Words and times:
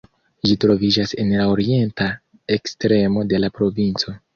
Ĝi 0.47 0.55
troviĝas 0.63 1.13
en 1.25 1.29
la 1.41 1.47
orienta 1.53 2.11
ekstremo 2.59 3.31
de 3.33 3.45
la 3.47 3.57
provinco. 3.61 4.23